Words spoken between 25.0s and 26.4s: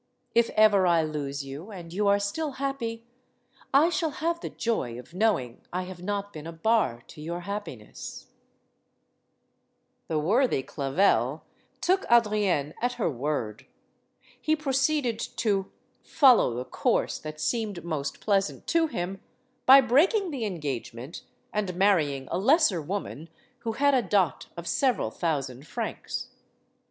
thousand francs.